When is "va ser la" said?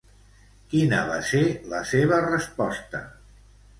1.11-1.81